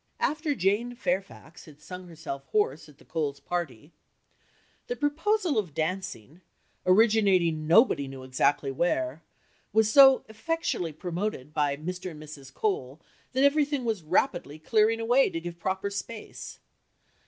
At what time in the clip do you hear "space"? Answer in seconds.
15.91-16.57